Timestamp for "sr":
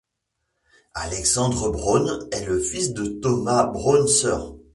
4.07-4.55